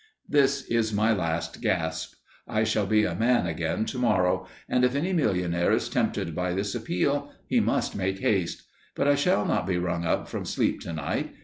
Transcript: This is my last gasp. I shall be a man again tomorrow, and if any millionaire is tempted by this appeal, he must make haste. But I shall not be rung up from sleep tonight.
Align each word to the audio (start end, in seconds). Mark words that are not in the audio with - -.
This 0.27 0.65
is 0.65 0.91
my 0.91 1.13
last 1.13 1.61
gasp. 1.61 2.15
I 2.47 2.63
shall 2.63 2.87
be 2.87 3.03
a 3.05 3.13
man 3.13 3.45
again 3.45 3.85
tomorrow, 3.85 4.47
and 4.67 4.83
if 4.83 4.95
any 4.95 5.13
millionaire 5.13 5.71
is 5.71 5.89
tempted 5.89 6.33
by 6.33 6.53
this 6.53 6.73
appeal, 6.73 7.31
he 7.45 7.59
must 7.59 7.95
make 7.95 8.17
haste. 8.17 8.63
But 8.95 9.07
I 9.07 9.13
shall 9.13 9.45
not 9.45 9.67
be 9.67 9.77
rung 9.77 10.03
up 10.03 10.27
from 10.27 10.43
sleep 10.43 10.81
tonight. 10.81 11.35